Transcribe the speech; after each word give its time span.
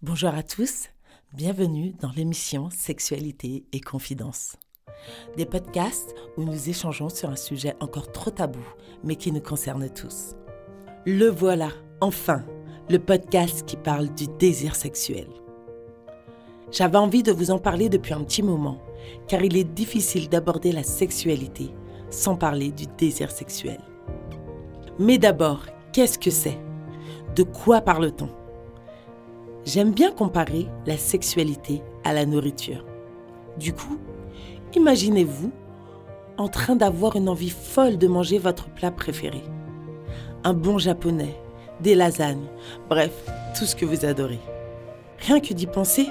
Bonjour 0.00 0.32
à 0.32 0.44
tous, 0.44 0.90
bienvenue 1.32 1.92
dans 2.00 2.12
l'émission 2.12 2.70
Sexualité 2.70 3.64
et 3.72 3.80
Confidence. 3.80 4.54
Des 5.36 5.44
podcasts 5.44 6.14
où 6.36 6.44
nous 6.44 6.70
échangeons 6.70 7.08
sur 7.08 7.30
un 7.30 7.34
sujet 7.34 7.74
encore 7.80 8.12
trop 8.12 8.30
tabou, 8.30 8.64
mais 9.02 9.16
qui 9.16 9.32
nous 9.32 9.40
concerne 9.40 9.90
tous. 9.90 10.36
Le 11.04 11.26
voilà, 11.26 11.70
enfin, 12.00 12.44
le 12.88 13.00
podcast 13.00 13.66
qui 13.66 13.76
parle 13.76 14.14
du 14.14 14.28
désir 14.38 14.76
sexuel. 14.76 15.26
J'avais 16.70 16.98
envie 16.98 17.24
de 17.24 17.32
vous 17.32 17.50
en 17.50 17.58
parler 17.58 17.88
depuis 17.88 18.14
un 18.14 18.22
petit 18.22 18.44
moment, 18.44 18.80
car 19.26 19.42
il 19.42 19.56
est 19.56 19.64
difficile 19.64 20.28
d'aborder 20.28 20.70
la 20.70 20.84
sexualité 20.84 21.74
sans 22.08 22.36
parler 22.36 22.70
du 22.70 22.86
désir 22.86 23.32
sexuel. 23.32 23.80
Mais 25.00 25.18
d'abord, 25.18 25.66
qu'est-ce 25.92 26.20
que 26.20 26.30
c'est? 26.30 26.60
De 27.34 27.42
quoi 27.42 27.80
parle-t-on? 27.80 28.37
J'aime 29.68 29.92
bien 29.92 30.10
comparer 30.10 30.66
la 30.86 30.96
sexualité 30.96 31.82
à 32.02 32.14
la 32.14 32.24
nourriture. 32.24 32.86
Du 33.58 33.74
coup, 33.74 33.98
imaginez-vous 34.74 35.52
en 36.38 36.48
train 36.48 36.74
d'avoir 36.74 37.16
une 37.16 37.28
envie 37.28 37.50
folle 37.50 37.98
de 37.98 38.06
manger 38.06 38.38
votre 38.38 38.70
plat 38.70 38.90
préféré. 38.90 39.42
Un 40.42 40.54
bon 40.54 40.78
japonais, 40.78 41.38
des 41.82 41.94
lasagnes, 41.94 42.46
bref, 42.88 43.12
tout 43.58 43.66
ce 43.66 43.76
que 43.76 43.84
vous 43.84 44.06
adorez. 44.06 44.40
Rien 45.18 45.38
que 45.38 45.52
d'y 45.52 45.66
penser, 45.66 46.06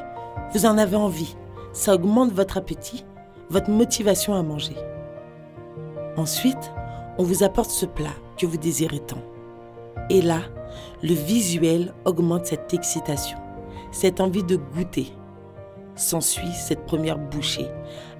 vous 0.53 0.67
en 0.67 0.77
avez 0.77 0.95
envie. 0.95 1.35
Ça 1.73 1.95
augmente 1.95 2.31
votre 2.33 2.57
appétit, 2.57 3.05
votre 3.49 3.71
motivation 3.71 4.35
à 4.35 4.43
manger. 4.43 4.77
Ensuite, 6.15 6.71
on 7.17 7.23
vous 7.23 7.41
apporte 7.41 7.71
ce 7.71 7.87
plat 7.87 8.13
que 8.37 8.45
vous 8.45 8.57
désirez 8.57 8.99
tant. 8.99 9.23
Et 10.11 10.21
là, 10.21 10.41
le 11.01 11.15
visuel 11.15 11.95
augmente 12.05 12.45
cette 12.45 12.71
excitation 12.75 13.39
cette 13.99 14.21
envie 14.21 14.43
de 14.43 14.57
goûter. 14.57 15.11
S'ensuit 15.95 16.53
cette 16.53 16.85
première 16.85 17.17
bouchée, 17.17 17.67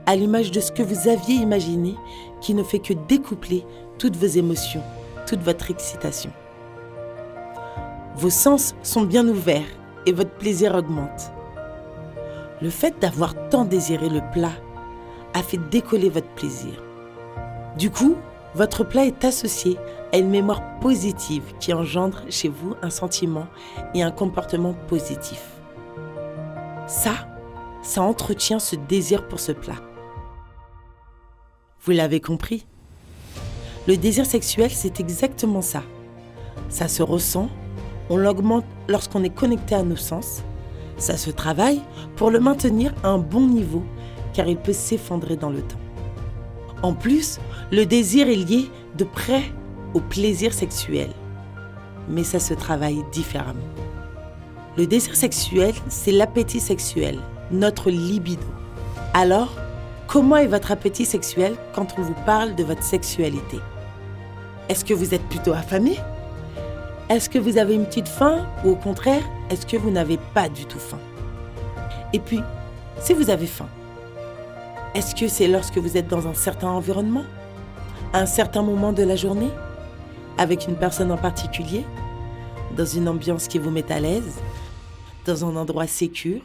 à 0.07 0.15
l'image 0.15 0.49
de 0.49 0.59
ce 0.59 0.71
que 0.71 0.81
vous 0.81 1.07
aviez 1.07 1.35
imaginé, 1.35 1.93
qui 2.41 2.55
ne 2.55 2.63
fait 2.63 2.79
que 2.79 2.93
découpler 3.07 3.63
toutes 3.99 4.15
vos 4.15 4.25
émotions, 4.25 4.81
toute 5.27 5.41
votre 5.41 5.69
excitation. 5.69 6.31
Vos 8.15 8.31
sens 8.31 8.73
sont 8.81 9.03
bien 9.03 9.27
ouverts 9.27 9.69
et 10.07 10.13
votre 10.13 10.31
plaisir 10.31 10.73
augmente. 10.73 11.31
Le 12.59 12.71
fait 12.71 12.95
d'avoir 12.99 13.35
tant 13.49 13.63
désiré 13.63 14.09
le 14.09 14.21
plat 14.33 14.53
a 15.35 15.43
fait 15.43 15.59
décoller 15.69 16.09
votre 16.09 16.29
plaisir. 16.29 16.73
Du 17.77 17.91
coup, 17.91 18.15
votre 18.55 18.83
plat 18.83 19.05
est 19.05 19.23
associé 19.23 19.77
à 20.11 20.17
une 20.17 20.31
mémoire 20.31 20.79
positive 20.79 21.43
qui 21.59 21.71
engendre 21.71 22.23
chez 22.31 22.47
vous 22.47 22.73
un 22.81 22.89
sentiment 22.89 23.45
et 23.93 24.01
un 24.01 24.09
comportement 24.09 24.73
positif. 24.87 25.56
Ça, 26.87 27.27
ça 27.81 28.01
entretient 28.01 28.59
ce 28.59 28.77
désir 28.77 29.27
pour 29.27 29.41
ce 29.41 29.51
plat. 29.51 29.75
Vous 31.83 31.91
l'avez 31.91 32.21
compris 32.21 32.65
Le 33.87 33.97
désir 33.97 34.25
sexuel, 34.25 34.71
c'est 34.71 35.01
exactement 35.01 35.61
ça. 35.61 35.83
Ça 36.69 36.87
se 36.87 37.03
ressent, 37.03 37.49
on 38.09 38.15
l'augmente 38.15 38.63
lorsqu'on 38.87 39.23
est 39.25 39.35
connecté 39.35 39.75
à 39.75 39.83
nos 39.83 39.97
sens. 39.97 40.43
Ça 40.97 41.17
se 41.17 41.29
travaille 41.29 41.81
pour 42.15 42.31
le 42.31 42.39
maintenir 42.39 42.93
à 43.03 43.09
un 43.09 43.17
bon 43.17 43.47
niveau, 43.47 43.83
car 44.33 44.47
il 44.47 44.57
peut 44.57 44.73
s'effondrer 44.73 45.35
dans 45.35 45.49
le 45.49 45.61
temps. 45.61 45.79
En 46.83 46.93
plus, 46.93 47.37
le 47.69 47.85
désir 47.85 48.29
est 48.29 48.35
lié 48.35 48.71
de 48.97 49.03
près 49.03 49.43
au 49.93 49.99
plaisir 49.99 50.53
sexuel. 50.53 51.09
Mais 52.07 52.23
ça 52.23 52.39
se 52.39 52.53
travaille 52.53 53.03
différemment. 53.11 53.59
Le 54.77 54.85
désir 54.85 55.15
sexuel, 55.15 55.73
c'est 55.89 56.11
l'appétit 56.11 56.59
sexuel, 56.59 57.17
notre 57.49 57.89
libido. 57.89 58.45
Alors, 59.15 59.49
comment 60.05 60.35
est 60.35 60.45
votre 60.45 60.71
appétit 60.71 61.05
sexuel 61.05 61.55
quand 61.73 61.95
on 61.97 62.03
vous 62.03 62.15
parle 62.27 62.53
de 62.53 62.63
votre 62.63 62.83
sexualité? 62.83 63.57
Est-ce 64.69 64.85
que 64.85 64.93
vous 64.93 65.15
êtes 65.15 65.23
plutôt 65.29 65.53
affamé? 65.53 65.97
Est-ce 67.09 67.27
que 67.27 67.39
vous 67.39 67.57
avez 67.57 67.73
une 67.73 67.87
petite 67.87 68.07
faim 68.07 68.45
ou 68.63 68.69
au 68.69 68.75
contraire, 68.75 69.23
est-ce 69.49 69.65
que 69.65 69.77
vous 69.77 69.89
n'avez 69.89 70.19
pas 70.35 70.47
du 70.47 70.65
tout 70.65 70.77
faim? 70.77 70.99
Et 72.13 72.19
puis, 72.19 72.41
si 72.99 73.15
vous 73.15 73.31
avez 73.31 73.47
faim, 73.47 73.69
est-ce 74.93 75.15
que 75.15 75.27
c'est 75.27 75.47
lorsque 75.47 75.79
vous 75.79 75.97
êtes 75.97 76.07
dans 76.07 76.27
un 76.27 76.35
certain 76.35 76.69
environnement? 76.69 77.25
À 78.13 78.19
un 78.19 78.27
certain 78.27 78.61
moment 78.61 78.93
de 78.93 79.01
la 79.01 79.15
journée? 79.15 79.49
Avec 80.37 80.67
une 80.67 80.75
personne 80.75 81.11
en 81.11 81.17
particulier? 81.17 81.83
Dans 82.77 82.85
une 82.85 83.09
ambiance 83.09 83.47
qui 83.47 83.57
vous 83.57 83.71
met 83.71 83.91
à 83.91 83.99
l'aise? 83.99 84.35
Dans 85.27 85.45
un 85.45 85.55
endroit 85.57 85.87
sécur, 85.87 86.41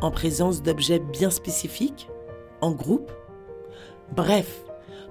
en 0.00 0.10
présence 0.10 0.62
d'objets 0.62 0.98
bien 0.98 1.30
spécifiques, 1.30 2.08
en 2.60 2.70
groupe. 2.70 3.10
Bref, 4.14 4.64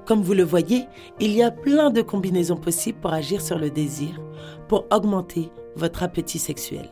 comme 0.06 0.22
vous 0.22 0.34
le 0.34 0.44
voyez, 0.44 0.86
il 1.20 1.32
y 1.32 1.44
a 1.44 1.52
plein 1.52 1.90
de 1.90 2.02
combinaisons 2.02 2.56
possibles 2.56 3.00
pour 3.00 3.14
agir 3.14 3.42
sur 3.42 3.58
le 3.58 3.70
désir, 3.70 4.20
pour 4.68 4.86
augmenter 4.92 5.52
votre 5.76 6.04
appétit 6.04 6.40
sexuel. 6.40 6.90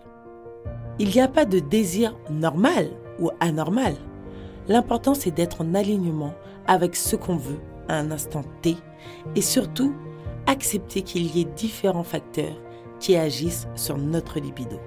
Il 0.99 1.09
n'y 1.09 1.21
a 1.21 1.27
pas 1.27 1.45
de 1.45 1.59
désir 1.59 2.15
normal 2.31 2.89
ou 3.19 3.29
anormal. 3.39 3.95
L'important 4.67 5.13
c'est 5.13 5.31
d'être 5.31 5.61
en 5.61 5.75
alignement 5.75 6.33
avec 6.65 6.95
ce 6.95 7.15
qu'on 7.15 7.37
veut 7.37 7.59
à 7.87 7.97
un 7.97 8.11
instant 8.11 8.43
T 8.61 8.75
et 9.35 9.41
surtout 9.41 9.93
accepter 10.47 11.03
qu'il 11.03 11.35
y 11.35 11.41
ait 11.41 11.47
différents 11.55 12.03
facteurs 12.03 12.59
qui 12.99 13.15
agissent 13.15 13.67
sur 13.75 13.97
notre 13.97 14.39
libido. 14.39 14.79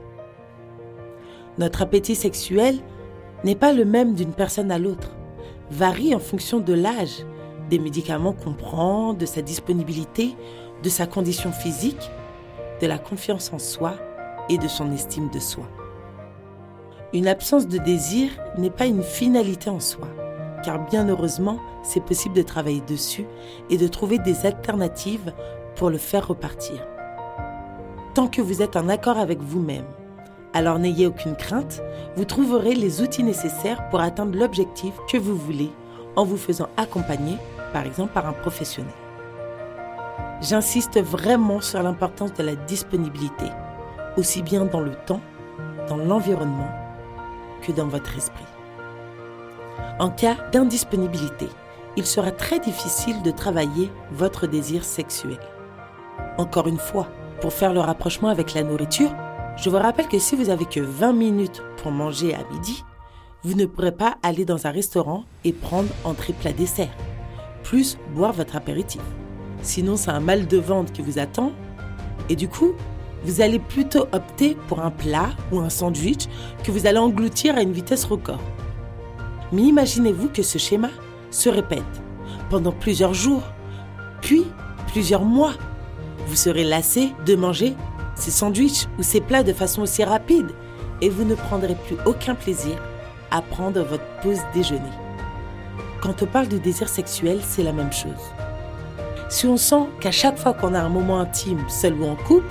Notre 1.60 1.82
appétit 1.82 2.14
sexuel 2.14 2.78
n'est 3.44 3.54
pas 3.54 3.74
le 3.74 3.84
même 3.84 4.14
d'une 4.14 4.32
personne 4.32 4.70
à 4.70 4.78
l'autre, 4.78 5.10
varie 5.70 6.14
en 6.14 6.18
fonction 6.18 6.58
de 6.58 6.72
l'âge, 6.72 7.26
des 7.68 7.78
médicaments 7.78 8.32
qu'on 8.32 8.54
prend, 8.54 9.12
de 9.12 9.26
sa 9.26 9.42
disponibilité, 9.42 10.34
de 10.82 10.88
sa 10.88 11.06
condition 11.06 11.52
physique, 11.52 12.10
de 12.80 12.86
la 12.86 12.96
confiance 12.96 13.52
en 13.52 13.58
soi 13.58 13.96
et 14.48 14.56
de 14.56 14.68
son 14.68 14.90
estime 14.90 15.28
de 15.28 15.38
soi. 15.38 15.66
Une 17.12 17.28
absence 17.28 17.68
de 17.68 17.76
désir 17.76 18.30
n'est 18.56 18.70
pas 18.70 18.86
une 18.86 19.02
finalité 19.02 19.68
en 19.68 19.80
soi, 19.80 20.08
car 20.64 20.86
bien 20.86 21.10
heureusement, 21.10 21.58
c'est 21.82 22.02
possible 22.02 22.36
de 22.36 22.42
travailler 22.42 22.82
dessus 22.88 23.26
et 23.68 23.76
de 23.76 23.86
trouver 23.86 24.18
des 24.18 24.46
alternatives 24.46 25.34
pour 25.76 25.90
le 25.90 25.98
faire 25.98 26.26
repartir. 26.26 26.86
Tant 28.14 28.28
que 28.28 28.40
vous 28.40 28.62
êtes 28.62 28.76
en 28.76 28.88
accord 28.88 29.18
avec 29.18 29.40
vous-même, 29.42 29.84
alors 30.52 30.78
n'ayez 30.78 31.06
aucune 31.06 31.36
crainte, 31.36 31.82
vous 32.16 32.24
trouverez 32.24 32.74
les 32.74 33.02
outils 33.02 33.22
nécessaires 33.22 33.88
pour 33.88 34.00
atteindre 34.00 34.36
l'objectif 34.36 34.94
que 35.10 35.16
vous 35.16 35.36
voulez 35.36 35.70
en 36.16 36.24
vous 36.24 36.36
faisant 36.36 36.68
accompagner, 36.76 37.36
par 37.72 37.86
exemple 37.86 38.12
par 38.12 38.26
un 38.26 38.32
professionnel. 38.32 38.92
J'insiste 40.42 41.00
vraiment 41.00 41.60
sur 41.60 41.82
l'importance 41.82 42.32
de 42.34 42.42
la 42.42 42.56
disponibilité, 42.56 43.46
aussi 44.16 44.42
bien 44.42 44.64
dans 44.64 44.80
le 44.80 44.94
temps, 45.06 45.20
dans 45.88 45.98
l'environnement, 45.98 46.70
que 47.62 47.72
dans 47.72 47.86
votre 47.86 48.16
esprit. 48.16 48.44
En 49.98 50.10
cas 50.10 50.36
d'indisponibilité, 50.50 51.48
il 51.96 52.06
sera 52.06 52.30
très 52.30 52.58
difficile 52.58 53.22
de 53.22 53.30
travailler 53.30 53.90
votre 54.12 54.46
désir 54.46 54.84
sexuel. 54.84 55.38
Encore 56.38 56.68
une 56.68 56.78
fois, 56.78 57.08
pour 57.40 57.52
faire 57.52 57.72
le 57.72 57.80
rapprochement 57.80 58.28
avec 58.28 58.54
la 58.54 58.62
nourriture, 58.62 59.10
je 59.56 59.68
vous 59.68 59.76
rappelle 59.76 60.08
que 60.08 60.18
si 60.18 60.36
vous 60.36 60.50
avez 60.50 60.64
que 60.64 60.80
20 60.80 61.12
minutes 61.12 61.62
pour 61.76 61.90
manger 61.90 62.34
à 62.34 62.40
midi, 62.52 62.84
vous 63.42 63.54
ne 63.54 63.66
pourrez 63.66 63.92
pas 63.92 64.16
aller 64.22 64.44
dans 64.44 64.66
un 64.66 64.70
restaurant 64.70 65.24
et 65.44 65.52
prendre 65.52 65.88
entrée 66.04 66.32
plat 66.32 66.52
dessert, 66.52 66.94
plus 67.62 67.98
boire 68.14 68.32
votre 68.32 68.56
apéritif. 68.56 69.00
Sinon, 69.62 69.96
c'est 69.96 70.10
un 70.10 70.20
mal 70.20 70.46
de 70.46 70.58
ventre 70.58 70.92
qui 70.92 71.02
vous 71.02 71.18
attend 71.18 71.52
et 72.28 72.36
du 72.36 72.48
coup, 72.48 72.72
vous 73.24 73.40
allez 73.40 73.58
plutôt 73.58 74.06
opter 74.12 74.56
pour 74.68 74.80
un 74.80 74.90
plat 74.90 75.30
ou 75.52 75.58
un 75.58 75.68
sandwich 75.68 76.26
que 76.64 76.70
vous 76.70 76.86
allez 76.86 76.98
engloutir 76.98 77.56
à 77.56 77.62
une 77.62 77.72
vitesse 77.72 78.04
record. 78.04 78.40
Mais 79.52 79.62
imaginez-vous 79.62 80.28
que 80.28 80.42
ce 80.42 80.58
schéma 80.58 80.88
se 81.30 81.48
répète 81.48 81.82
pendant 82.48 82.72
plusieurs 82.72 83.14
jours, 83.14 83.42
puis 84.22 84.44
plusieurs 84.88 85.24
mois. 85.24 85.54
Vous 86.26 86.36
serez 86.36 86.64
lassé 86.64 87.12
de 87.26 87.34
manger 87.34 87.74
ces 88.20 88.30
sandwichs 88.30 88.86
ou 88.98 89.02
ces 89.02 89.20
plats 89.20 89.42
de 89.42 89.52
façon 89.52 89.82
aussi 89.82 90.04
rapide 90.04 90.50
et 91.00 91.08
vous 91.08 91.24
ne 91.24 91.34
prendrez 91.34 91.74
plus 91.86 91.96
aucun 92.06 92.34
plaisir 92.34 92.76
à 93.30 93.42
prendre 93.42 93.82
votre 93.82 94.04
pause 94.22 94.40
déjeuner. 94.54 94.92
Quand 96.00 96.22
on 96.22 96.26
parle 96.26 96.48
de 96.48 96.58
désir 96.58 96.88
sexuel, 96.88 97.40
c'est 97.46 97.62
la 97.62 97.72
même 97.72 97.92
chose. 97.92 98.32
Si 99.28 99.46
on 99.46 99.56
sent 99.56 99.86
qu'à 100.00 100.10
chaque 100.10 100.38
fois 100.38 100.54
qu'on 100.54 100.74
a 100.74 100.80
un 100.80 100.88
moment 100.88 101.20
intime, 101.20 101.64
seul 101.68 101.94
ou 101.94 102.06
en 102.06 102.16
couple, 102.16 102.48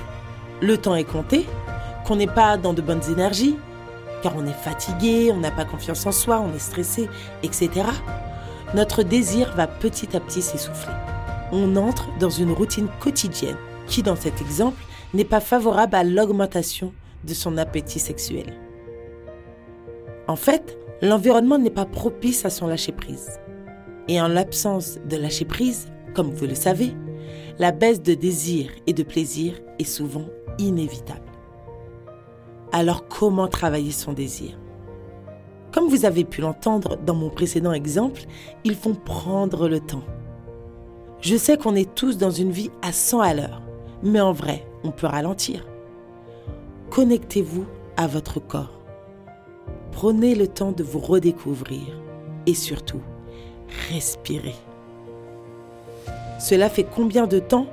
le 0.61 0.77
temps 0.77 0.95
est 0.95 1.03
compté, 1.03 1.45
qu'on 2.05 2.15
n'est 2.15 2.27
pas 2.27 2.57
dans 2.57 2.73
de 2.73 2.81
bonnes 2.81 3.03
énergies, 3.11 3.57
car 4.21 4.35
on 4.35 4.45
est 4.45 4.63
fatigué, 4.63 5.31
on 5.33 5.39
n'a 5.39 5.51
pas 5.51 5.65
confiance 5.65 6.05
en 6.05 6.11
soi, 6.11 6.39
on 6.39 6.53
est 6.55 6.59
stressé, 6.59 7.09
etc., 7.43 7.69
notre 8.75 9.01
désir 9.01 9.53
va 9.55 9.65
petit 9.65 10.15
à 10.15 10.19
petit 10.19 10.43
s'essouffler. 10.43 10.93
On 11.51 11.75
entre 11.75 12.07
dans 12.19 12.29
une 12.29 12.51
routine 12.51 12.87
quotidienne 12.99 13.57
qui, 13.87 14.03
dans 14.03 14.15
cet 14.15 14.41
exemple, 14.41 14.81
n'est 15.13 15.25
pas 15.25 15.39
favorable 15.39 15.95
à 15.95 16.03
l'augmentation 16.03 16.93
de 17.23 17.33
son 17.33 17.57
appétit 17.57 17.99
sexuel. 17.99 18.53
En 20.27 20.35
fait, 20.35 20.77
l'environnement 21.01 21.57
n'est 21.57 21.69
pas 21.69 21.85
propice 21.85 22.45
à 22.45 22.49
son 22.49 22.67
lâcher-prise. 22.67 23.39
Et 24.07 24.21
en 24.21 24.27
l'absence 24.27 24.99
de 25.05 25.17
lâcher-prise, 25.17 25.91
comme 26.13 26.31
vous 26.31 26.45
le 26.45 26.55
savez, 26.55 26.93
la 27.57 27.71
baisse 27.71 28.01
de 28.01 28.13
désir 28.13 28.71
et 28.87 28.93
de 28.93 29.03
plaisir 29.03 29.59
est 29.79 29.83
souvent 29.83 30.25
inévitable. 30.57 31.31
Alors 32.71 33.07
comment 33.07 33.47
travailler 33.47 33.91
son 33.91 34.13
désir? 34.13 34.59
Comme 35.71 35.87
vous 35.87 36.05
avez 36.05 36.23
pu 36.23 36.41
l'entendre 36.41 36.97
dans 36.97 37.15
mon 37.15 37.29
précédent 37.29 37.73
exemple, 37.73 38.23
il 38.63 38.75
faut 38.75 38.93
prendre 38.93 39.67
le 39.67 39.79
temps. 39.79 40.03
Je 41.21 41.35
sais 41.35 41.57
qu'on 41.57 41.75
est 41.75 41.93
tous 41.93 42.17
dans 42.17 42.31
une 42.31 42.51
vie 42.51 42.71
à 42.81 42.91
100 42.91 43.19
à 43.19 43.33
l'heure, 43.33 43.61
mais 44.03 44.21
en 44.21 44.31
vrai, 44.31 44.65
on 44.83 44.91
peut 44.91 45.07
ralentir. 45.07 45.65
Connectez-vous 46.89 47.65
à 47.97 48.07
votre 48.07 48.39
corps. 48.39 48.79
Prenez 49.91 50.35
le 50.35 50.47
temps 50.47 50.71
de 50.71 50.83
vous 50.83 50.99
redécouvrir 50.99 51.81
et 52.45 52.53
surtout, 52.53 53.01
respirez. 53.91 54.55
Cela 56.39 56.69
fait 56.69 56.85
combien 56.85 57.27
de 57.27 57.39
temps 57.39 57.67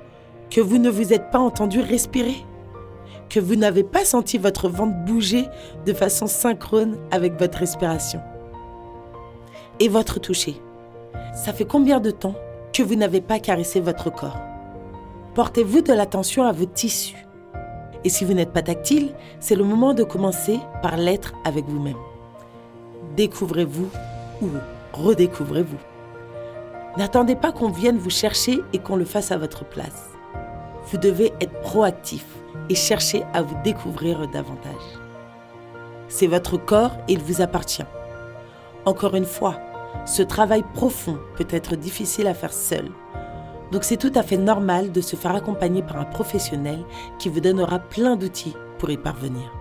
que 0.51 0.61
vous 0.61 0.79
ne 0.79 0.91
vous 0.91 1.13
êtes 1.13 1.31
pas 1.31 1.39
entendu 1.39 1.81
respirer? 1.81 2.37
Que 3.29 3.41
vous 3.41 3.57
n'avez 3.57 3.85
pas 3.85 4.05
senti 4.05 4.39
votre 4.39 4.69
ventre 4.69 4.97
bouger 5.05 5.47
de 5.85 5.93
façon 5.93 6.27
synchrone 6.27 6.99
avec 7.11 7.39
votre 7.39 7.59
respiration? 7.59 8.21
Et 9.79 9.89
votre 9.89 10.19
toucher? 10.21 10.61
Ça 11.35 11.53
fait 11.53 11.65
combien 11.65 12.01
de 12.01 12.11
temps 12.11 12.35
que 12.73 12.83
vous 12.83 12.97
n'avez 12.97 13.21
pas 13.21 13.39
caressé 13.39 13.81
votre 13.81 14.11
corps? 14.11 14.46
Portez-vous 15.37 15.83
de 15.83 15.93
l'attention 15.93 16.45
à 16.45 16.53
vos 16.53 16.65
tissus. 16.65 17.27
Et 18.05 18.09
si 18.09 18.25
vous 18.25 18.33
n'êtes 18.33 18.55
pas 18.55 18.63
tactile, 18.63 19.13
c'est 19.39 19.55
le 19.55 19.65
moment 19.65 19.93
de 19.93 20.03
commencer 20.03 20.59
par 20.81 20.97
l'être 20.97 21.35
avec 21.45 21.67
vous-même. 21.67 21.99
Découvrez-vous 23.19 23.91
ou 24.41 24.47
redécouvrez-vous. 24.95 25.77
N'attendez 26.97 27.37
pas 27.37 27.53
qu'on 27.53 27.69
vienne 27.69 27.99
vous 27.99 28.09
chercher 28.09 28.63
et 28.73 28.79
qu'on 28.79 28.97
le 28.97 29.05
fasse 29.05 29.31
à 29.31 29.37
votre 29.37 29.67
place. 29.67 30.09
Vous 30.87 30.97
devez 30.97 31.35
être 31.43 31.61
proactif 31.61 32.25
et 32.71 32.75
chercher 32.75 33.23
à 33.35 33.43
vous 33.43 33.57
découvrir 33.63 34.27
davantage. 34.29 34.73
C'est 36.09 36.29
votre 36.29 36.57
corps 36.57 36.97
et 37.09 37.13
il 37.13 37.21
vous 37.21 37.43
appartient. 37.43 37.85
Encore 38.87 39.15
une 39.15 39.27
fois, 39.27 39.61
ce 40.07 40.23
travail 40.23 40.65
profond 40.73 41.19
peut 41.37 41.49
être 41.51 41.77
difficile 41.77 42.27
à 42.27 42.33
faire 42.33 42.55
seul. 42.55 42.91
Donc 43.73 43.85
c'est 43.85 43.97
tout 43.97 44.13
à 44.15 44.23
fait 44.23 44.37
normal 44.37 44.93
de 44.93 45.01
se 45.01 45.17
faire 45.17 45.35
accompagner 45.35 45.83
par 45.83 45.99
un 45.99 46.05
professionnel 46.05 46.85
qui 47.19 47.29
vous 47.29 47.41
donnera 47.41 47.79
plein 47.79 48.17
d'outils 48.17 48.55
pour 48.79 48.91
y 48.91 48.97
parvenir. 48.97 49.53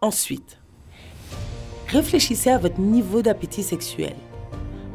Ensuite, 0.00 0.58
réfléchissez 1.88 2.50
à 2.50 2.58
votre 2.58 2.80
niveau 2.80 3.22
d'appétit 3.22 3.62
sexuel. 3.62 4.14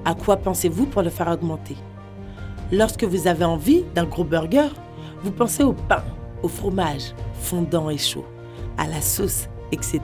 À 0.06 0.16
quoi 0.16 0.38
pensez-vous 0.38 0.86
pour 0.86 1.02
le 1.02 1.10
faire 1.10 1.28
augmenter? 1.28 1.76
Lorsque 2.72 3.04
vous 3.04 3.28
avez 3.28 3.46
envie 3.46 3.84
d'un 3.96 4.06
gros 4.06 4.24
burger, 4.24 4.70
vous 5.24 5.31
pensez 5.31 5.64
au 5.64 5.74
pain, 5.74 6.04
au 6.44 6.48
fromage, 6.48 7.14
fondant 7.34 7.90
et 7.90 7.98
chaud, 7.98 8.26
à 8.78 8.88
la 8.88 9.02
sauce, 9.02 9.48
etc. 9.72 10.02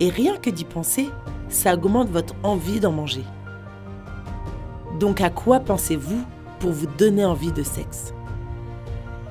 Et 0.00 0.08
rien 0.10 0.36
que 0.36 0.50
d'y 0.50 0.64
penser, 0.64 1.10
ça 1.48 1.74
augmente 1.74 2.08
votre 2.08 2.34
envie 2.42 2.80
d'en 2.80 2.92
manger. 2.92 3.24
Donc 4.98 5.20
à 5.20 5.30
quoi 5.30 5.60
pensez-vous 5.60 6.24
pour 6.58 6.72
vous 6.72 6.88
donner 6.98 7.24
envie 7.24 7.52
de 7.52 7.62
sexe? 7.62 8.12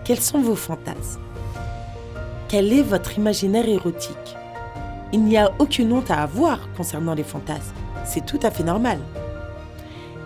Quels 0.06 0.22
sont 0.22 0.40
vos 0.40 0.56
fantasmes? 0.56 1.20
Quel 2.48 2.72
est 2.72 2.84
votre 2.84 3.18
imaginaire 3.18 3.68
érotique? 3.68 4.38
Il 5.12 5.24
n'y 5.24 5.38
a 5.38 5.52
aucune 5.60 5.92
honte 5.92 6.10
à 6.10 6.22
avoir 6.22 6.60
concernant 6.78 7.14
les 7.14 7.24
fantasmes. 7.24 7.74
C'est 8.06 8.26
tout 8.26 8.40
à 8.44 8.52
fait 8.52 8.64
normal. 8.64 9.00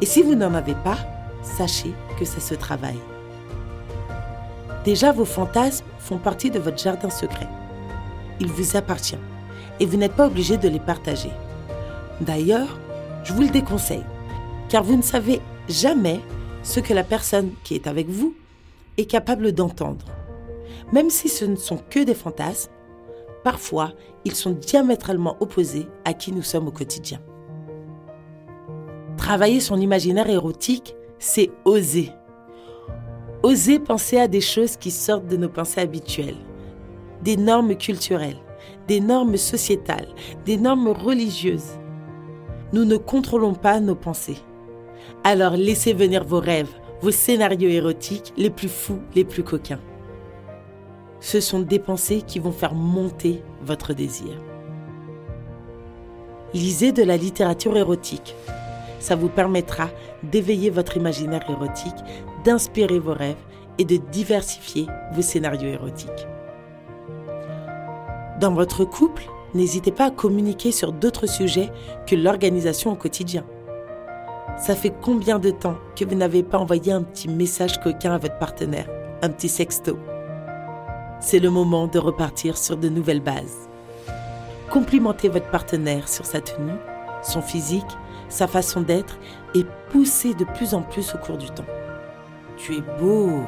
Et 0.01 0.05
si 0.05 0.21
vous 0.21 0.35
n'en 0.35 0.53
avez 0.53 0.75
pas, 0.75 0.97
sachez 1.41 1.93
que 2.19 2.25
ça 2.25 2.39
se 2.39 2.53
travaille. 2.53 2.99
Déjà, 4.85 5.11
vos 5.11 5.25
fantasmes 5.25 5.85
font 5.99 6.17
partie 6.17 6.51
de 6.51 6.59
votre 6.59 6.77
jardin 6.77 7.09
secret. 7.09 7.47
Il 8.39 8.47
vous 8.47 8.75
appartient 8.77 9.17
et 9.79 9.87
vous 9.87 9.97
n'êtes 9.97 10.15
pas 10.15 10.27
obligé 10.27 10.57
de 10.57 10.69
les 10.69 10.79
partager. 10.79 11.31
D'ailleurs, 12.19 12.77
je 13.23 13.33
vous 13.33 13.41
le 13.41 13.49
déconseille, 13.49 14.05
car 14.71 14.83
vous 14.83 14.95
ne 14.95 15.01
savez 15.01 15.41
jamais 15.67 16.21
ce 16.63 16.79
que 16.79 16.93
la 16.93 17.03
personne 17.03 17.51
qui 17.65 17.75
est 17.75 17.87
avec 17.87 18.07
vous 18.07 18.33
est 18.97 19.03
capable 19.03 19.51
d'entendre. 19.51 20.05
Même 20.93 21.09
si 21.09 21.27
ce 21.27 21.43
ne 21.43 21.57
sont 21.57 21.79
que 21.89 21.99
des 21.99 22.15
fantasmes, 22.15 22.71
parfois 23.43 23.91
ils 24.23 24.33
sont 24.33 24.51
diamétralement 24.51 25.35
opposés 25.41 25.87
à 26.05 26.13
qui 26.13 26.31
nous 26.31 26.41
sommes 26.41 26.69
au 26.69 26.71
quotidien. 26.71 27.19
Travailler 29.17 29.59
son 29.59 29.77
imaginaire 29.77 30.29
érotique, 30.29 30.95
c'est 31.19 31.51
oser. 31.65 32.09
Oser 33.43 33.77
penser 33.77 34.19
à 34.19 34.29
des 34.29 34.39
choses 34.39 34.77
qui 34.77 34.91
sortent 34.91 35.27
de 35.27 35.35
nos 35.35 35.49
pensées 35.49 35.81
habituelles, 35.81 36.39
des 37.21 37.35
normes 37.35 37.75
culturelles, 37.75 38.39
des 38.87 39.01
normes 39.01 39.35
sociétales, 39.35 40.07
des 40.45 40.55
normes 40.55 40.87
religieuses. 40.87 41.77
Nous 42.71 42.85
ne 42.85 42.95
contrôlons 42.95 43.53
pas 43.53 43.81
nos 43.81 43.95
pensées. 43.95 44.37
Alors 45.23 45.53
laissez 45.53 45.93
venir 45.93 46.23
vos 46.23 46.39
rêves, 46.39 46.73
vos 47.01 47.11
scénarios 47.11 47.69
érotiques 47.69 48.33
les 48.37 48.49
plus 48.49 48.69
fous, 48.69 49.01
les 49.15 49.23
plus 49.23 49.43
coquins. 49.43 49.79
Ce 51.19 51.39
sont 51.39 51.59
des 51.59 51.79
pensées 51.79 52.23
qui 52.25 52.39
vont 52.39 52.51
faire 52.51 52.73
monter 52.73 53.43
votre 53.63 53.93
désir. 53.93 54.33
Lisez 56.53 56.91
de 56.91 57.03
la 57.03 57.17
littérature 57.17 57.77
érotique, 57.77 58.35
ça 58.99 59.15
vous 59.15 59.29
permettra 59.29 59.89
d'éveiller 60.23 60.69
votre 60.69 60.97
imaginaire 60.97 61.49
érotique, 61.49 61.95
d'inspirer 62.43 62.99
vos 62.99 63.13
rêves 63.13 63.35
et 63.77 63.85
de 63.85 63.97
diversifier 63.97 64.87
vos 65.13 65.21
scénarios 65.21 65.69
érotiques. 65.69 66.27
Dans 68.39 68.53
votre 68.53 68.85
couple, 68.85 69.23
n'hésitez 69.53 69.91
pas 69.91 70.05
à 70.05 70.11
communiquer 70.11 70.71
sur 70.71 70.91
d'autres 70.91 71.27
sujets 71.27 71.69
que 72.07 72.15
l'organisation 72.15 72.91
au 72.91 72.95
quotidien. 72.95 73.43
Ça 74.61 74.75
fait 74.75 74.93
combien 75.01 75.39
de 75.39 75.49
temps 75.49 75.77
que 75.95 76.05
vous 76.05 76.13
n'avez 76.13 76.43
pas 76.43 76.59
envoyé 76.59 76.91
un 76.91 77.01
petit 77.01 77.27
message 77.27 77.79
coquin 77.79 78.13
à 78.13 78.17
votre 78.19 78.37
partenaire, 78.37 78.87
un 79.23 79.29
petit 79.29 79.49
sexto? 79.49 79.97
C'est 81.19 81.39
le 81.39 81.49
moment 81.49 81.87
de 81.87 81.97
repartir 81.97 82.57
sur 82.57 82.77
de 82.77 82.87
nouvelles 82.87 83.21
bases. 83.21 83.67
Complimentez 84.69 85.29
votre 85.29 85.49
partenaire 85.49 86.07
sur 86.07 86.25
sa 86.25 86.41
tenue, 86.41 86.77
son 87.23 87.41
physique 87.41 87.97
sa 88.31 88.47
façon 88.47 88.81
d'être 88.81 89.17
est 89.53 89.67
poussée 89.89 90.33
de 90.33 90.45
plus 90.45 90.73
en 90.73 90.81
plus 90.83 91.13
au 91.13 91.17
cours 91.17 91.37
du 91.37 91.49
temps. 91.49 91.65
Tu 92.55 92.77
es 92.77 92.81
beau. 92.99 93.41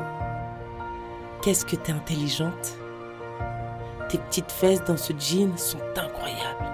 Qu'est-ce 1.42 1.66
que 1.66 1.76
tu 1.76 1.92
es 1.92 1.94
intelligente. 1.94 2.78
Tes 4.10 4.18
petites 4.18 4.52
fesses 4.52 4.84
dans 4.84 4.98
ce 4.98 5.14
jean 5.14 5.58
sont 5.58 5.80
incroyables. 5.96 6.72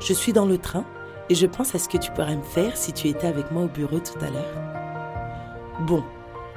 Je 0.00 0.12
suis 0.12 0.32
dans 0.32 0.46
le 0.46 0.58
train 0.58 0.84
et 1.30 1.34
je 1.34 1.46
pense 1.46 1.74
à 1.74 1.78
ce 1.78 1.88
que 1.88 1.98
tu 1.98 2.10
pourrais 2.12 2.36
me 2.36 2.42
faire 2.42 2.76
si 2.76 2.92
tu 2.92 3.08
étais 3.08 3.26
avec 3.26 3.50
moi 3.50 3.64
au 3.64 3.68
bureau 3.68 3.98
tout 3.98 4.18
à 4.20 4.30
l'heure. 4.30 5.86
Bon, 5.86 6.02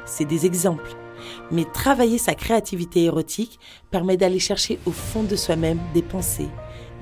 c'est 0.05 0.25
des 0.25 0.45
exemples. 0.45 0.95
Mais 1.51 1.65
travailler 1.65 2.17
sa 2.17 2.33
créativité 2.33 3.03
érotique 3.03 3.59
permet 3.91 4.17
d'aller 4.17 4.39
chercher 4.39 4.79
au 4.85 4.91
fond 4.91 5.23
de 5.23 5.35
soi-même 5.35 5.79
des 5.93 6.01
pensées, 6.01 6.49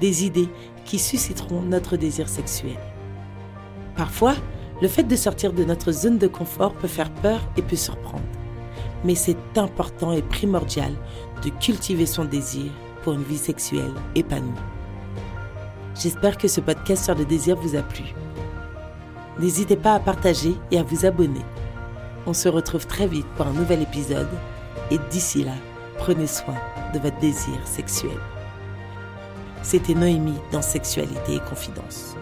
des 0.02 0.26
idées 0.26 0.50
qui 0.86 1.00
susciteront 1.00 1.62
notre 1.62 1.96
désir 1.96 2.28
sexuel. 2.28 2.78
Parfois, 3.96 4.36
le 4.82 4.88
fait 4.88 5.04
de 5.04 5.16
sortir 5.16 5.54
de 5.54 5.64
notre 5.64 5.92
zone 5.92 6.18
de 6.18 6.28
confort 6.28 6.74
peut 6.74 6.88
faire 6.88 7.14
peur 7.14 7.40
et 7.58 7.62
peut 7.62 7.76
surprendre. 7.76 8.24
Mais 9.06 9.16
c'est 9.16 9.58
important 9.58 10.12
et 10.12 10.22
primordial 10.22 10.94
de 11.44 11.50
cultiver 11.50 12.06
son 12.06 12.26
désir 12.26 12.72
pour 13.04 13.14
une 13.14 13.24
vie 13.24 13.38
sexuelle 13.38 13.94
épanouie. 14.16 14.79
J'espère 15.96 16.38
que 16.38 16.48
ce 16.48 16.62
podcast 16.62 17.06
sur 17.06 17.16
le 17.16 17.26
désir 17.26 17.56
vous 17.56 17.76
a 17.76 17.82
plu. 17.82 18.14
N'hésitez 19.40 19.76
pas 19.76 19.96
à 19.96 20.00
partager 20.00 20.56
et 20.72 20.80
à 20.80 20.84
vous 20.84 21.06
abonner. 21.06 21.46
On 22.26 22.34
se 22.34 22.50
retrouve 22.50 22.86
très 22.86 23.08
vite 23.08 23.28
pour 23.36 23.48
un 23.48 23.54
nouvel 23.54 23.82
épisode 23.82 24.28
et 24.92 25.00
d'ici 25.10 25.44
là, 25.44 25.54
prenez 25.98 26.28
soin 26.28 26.56
de 26.94 27.00
votre 27.00 27.18
désir 27.20 27.58
sexuel. 27.66 28.18
C'était 29.62 29.94
Noémie 29.94 30.40
dans 30.52 30.62
Sexualité 30.62 31.36
et 31.36 31.50
Confidence. 31.50 32.16